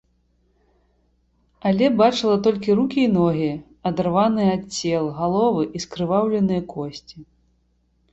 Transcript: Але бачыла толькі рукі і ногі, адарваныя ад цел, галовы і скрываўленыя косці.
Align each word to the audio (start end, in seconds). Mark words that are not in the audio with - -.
Але 1.71 1.89
бачыла 1.99 2.37
толькі 2.47 2.77
рукі 2.79 2.99
і 3.07 3.11
ногі, 3.17 3.49
адарваныя 3.89 4.55
ад 4.55 4.63
цел, 4.79 5.05
галовы 5.19 5.63
і 5.77 5.83
скрываўленыя 5.85 6.61
косці. 6.73 7.17